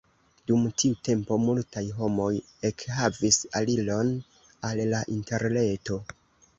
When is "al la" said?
4.73-5.07